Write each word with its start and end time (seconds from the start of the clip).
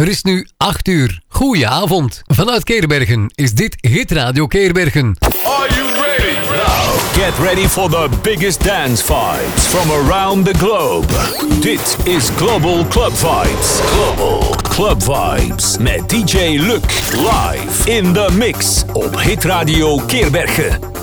Er 0.00 0.08
is 0.08 0.22
nu 0.22 0.46
8 0.56 0.88
uur. 0.88 1.20
Goedenavond. 1.28 2.22
Vanuit 2.26 2.64
Keerbergen 2.64 3.32
is 3.34 3.52
dit 3.52 3.76
Hit 3.80 4.12
Radio 4.12 4.46
Keerbergen. 4.46 5.16
Are 5.44 5.74
you 5.74 5.88
ready? 5.88 6.32
Now, 6.32 7.22
get 7.22 7.38
ready 7.38 7.68
for 7.68 7.90
the 7.90 8.08
biggest 8.22 8.64
dance 8.64 9.04
fights 9.04 9.66
from 9.66 9.90
around 9.90 10.44
the 10.44 10.58
globe. 10.58 11.06
Dit 11.60 11.96
is 12.04 12.34
Global 12.36 12.84
Club 12.84 13.12
Fights. 13.12 13.80
Global 13.80 14.56
Club 14.68 15.02
Vibes 15.02 15.78
met 15.78 16.08
DJ 16.08 16.58
Luc 16.58 16.84
live 17.12 17.90
in 17.90 18.12
the 18.12 18.28
mix 18.32 18.82
op 18.92 19.20
Hit 19.20 19.44
Radio 19.44 19.96
Keerbergen. 20.06 20.99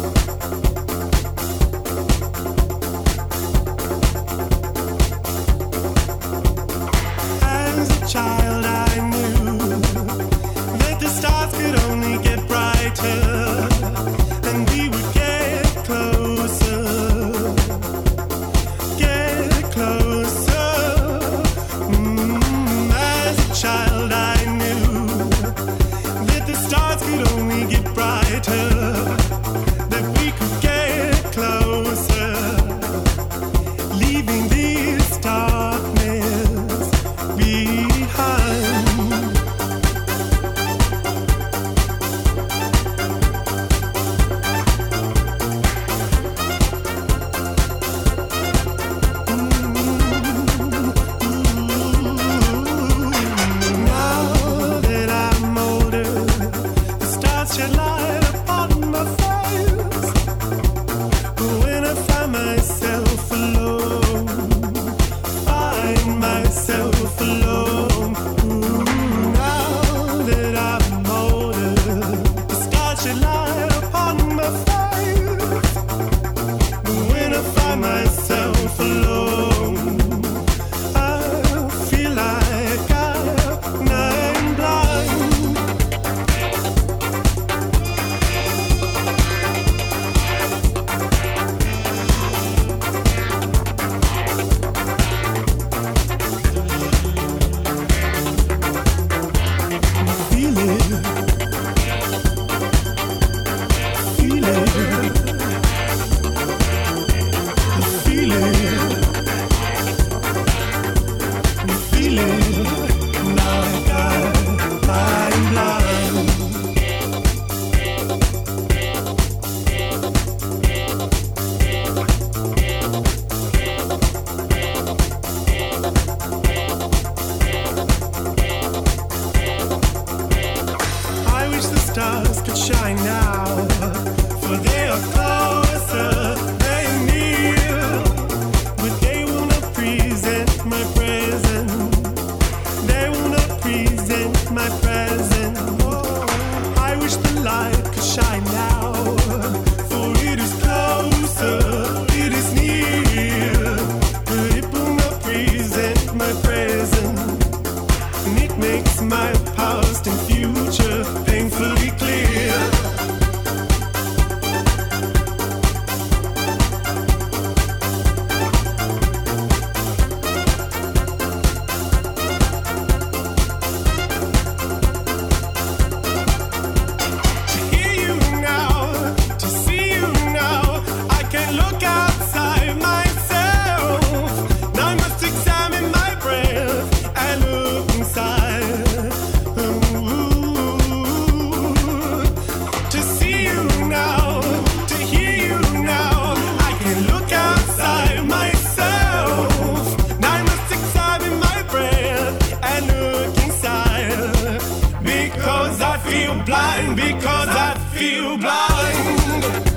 blind 208.47 209.76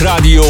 Radio. 0.00 0.47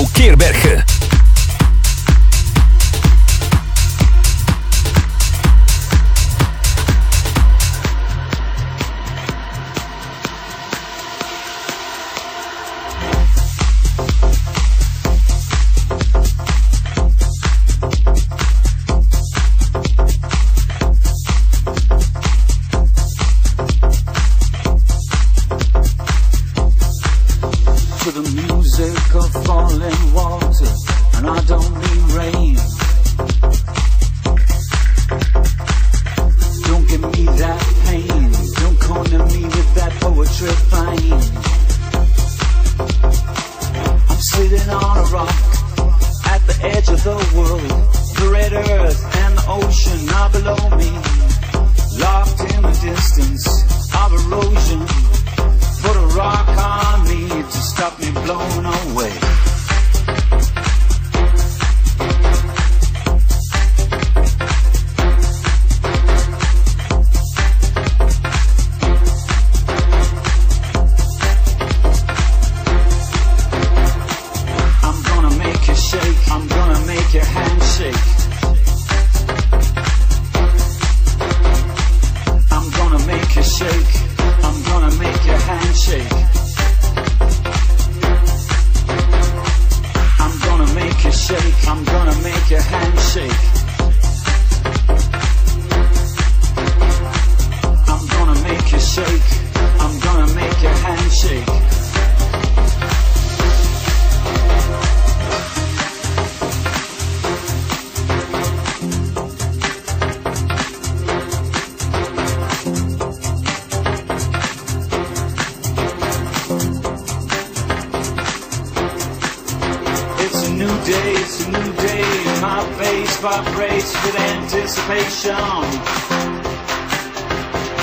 My 122.58 122.66
face 122.74 123.14
vibrates 123.20 123.94
with 124.04 124.18
anticipation. 124.18 125.62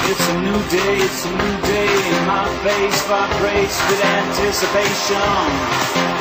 It's 0.03 0.27
a 0.27 0.41
new 0.41 0.59
day, 0.69 0.97
it's 0.99 1.23
a 1.23 1.31
new 1.31 1.61
day, 1.61 1.87
and 2.11 2.27
my 2.27 2.43
face 2.61 3.01
vibrates 3.07 3.79
with 3.87 4.03
anticipation. 4.03 6.14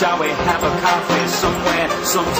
Shall 0.00 0.18
we 0.18 0.28
have 0.28 0.64
a 0.64 0.80
coffee 0.80 1.28
somewhere, 1.28 2.04
sometime? 2.06 2.39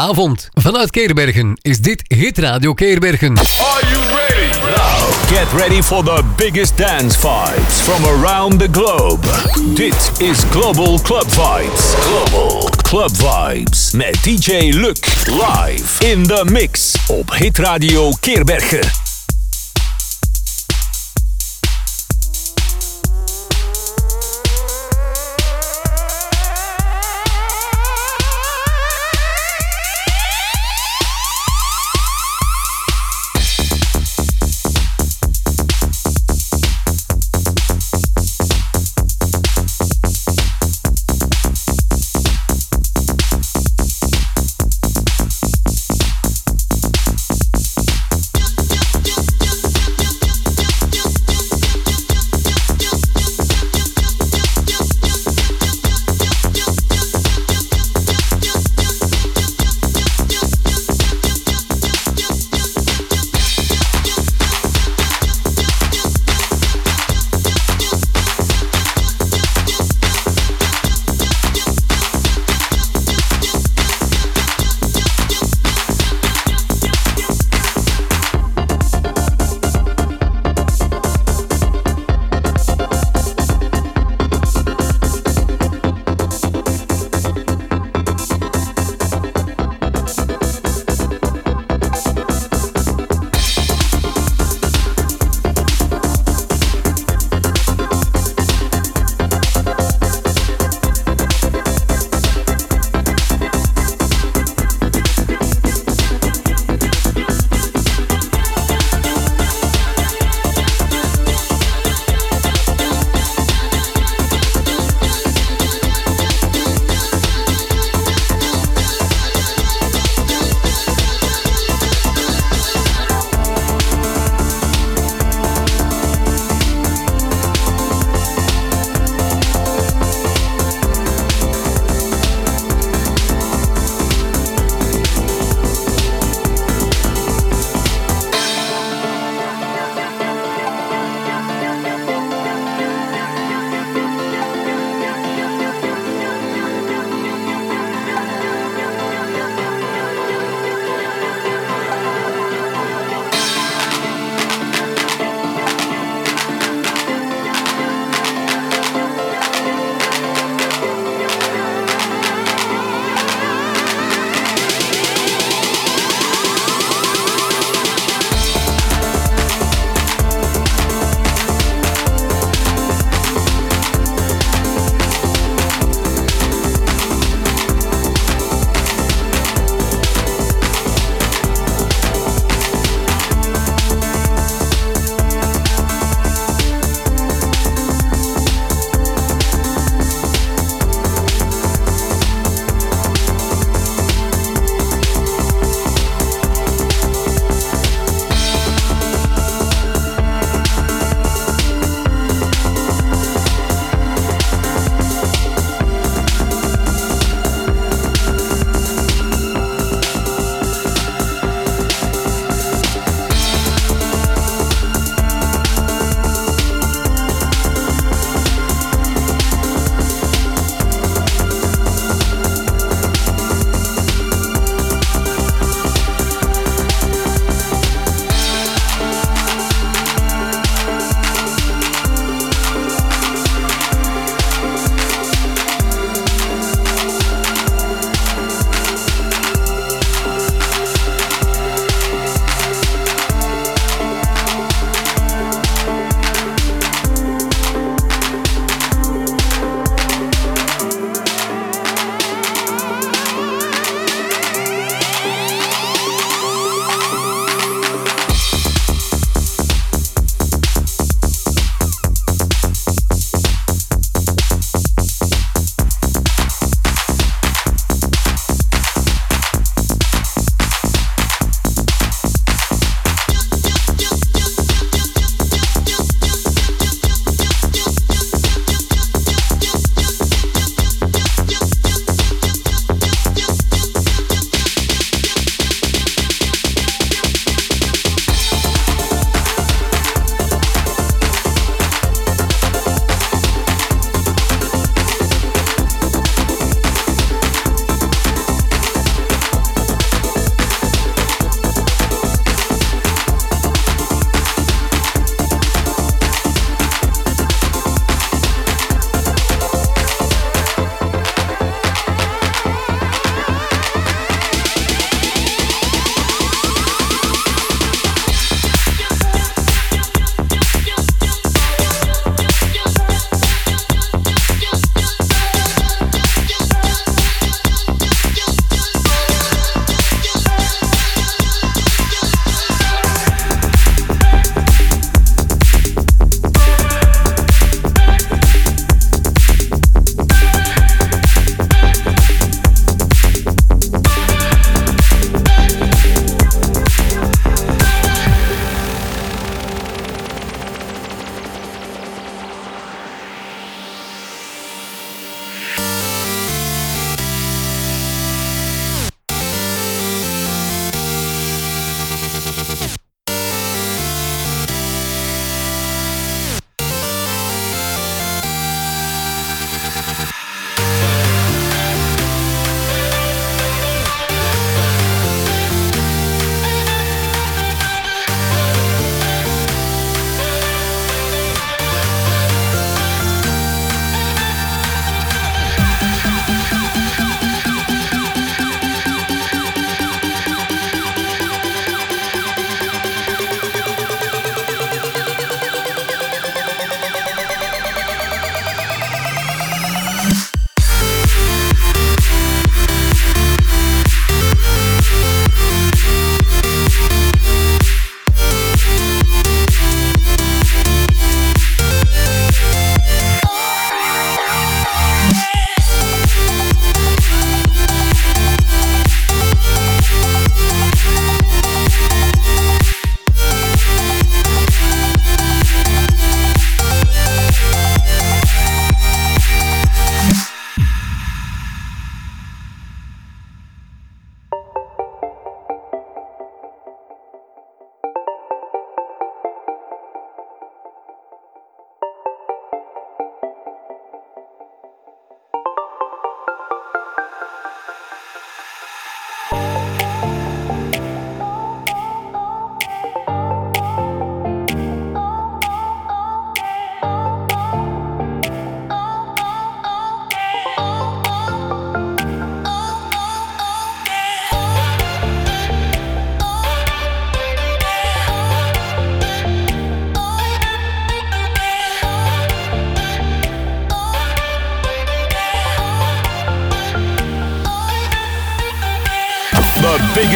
Goedenavond. 0.00 0.48
Vanuit 0.52 0.90
Keerbergen 0.90 1.58
is 1.62 1.78
dit 1.78 2.02
Hit 2.06 2.38
Radio 2.38 2.74
Keerbergen. 2.74 3.36
Are 3.36 3.86
you 3.88 4.00
ready? 4.16 4.60
Now, 4.76 5.28
get 5.28 5.52
ready 5.52 5.82
for 5.82 6.04
the 6.04 6.22
biggest 6.36 6.76
dance 6.76 7.18
vibes 7.18 7.74
from 7.74 8.04
around 8.04 8.58
the 8.58 8.70
globe. 8.70 9.26
Dit 9.74 10.10
is 10.18 10.38
Global 10.50 11.00
Club 11.00 11.26
Vibes. 11.28 11.94
Global 12.00 12.70
Club 12.82 13.10
Vibes 13.16 13.92
met 13.92 14.18
DJ 14.22 14.74
Luc 14.74 14.98
live 15.26 16.04
in 16.04 16.22
the 16.26 16.44
mix 16.50 16.96
op 17.06 17.34
Hit 17.34 17.58
Radio 17.58 18.10
Keerbergen. 18.20 18.99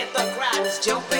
hit 0.00 0.12
the 0.14 0.24
crowd 0.34 0.66
is 0.66 0.78
jumping. 0.78 1.19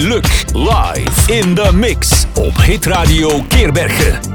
Luc 0.00 0.26
live 0.52 1.26
in 1.26 1.54
the 1.54 1.70
mix 1.72 2.26
op 2.34 2.56
Hit 2.56 2.86
Radio 2.86 3.42
Keerbergen. 3.48 4.31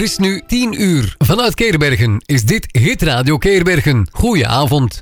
Er 0.00 0.06
is 0.06 0.18
nu 0.18 0.42
10 0.46 0.80
uur. 0.82 1.14
Vanuit 1.18 1.54
Keerbergen 1.54 2.22
is 2.26 2.44
dit 2.44 2.66
Hit 2.72 3.02
Radio 3.02 3.38
Keerbergen. 3.38 4.08
Goeie 4.12 4.46
avond. 4.46 4.98